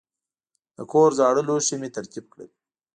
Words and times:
د 0.75 0.77
کور 0.91 1.09
زاړه 1.19 1.41
لوښي 1.47 1.75
مې 1.81 1.89
ترتیب 1.95 2.25
کړل. 2.33 2.49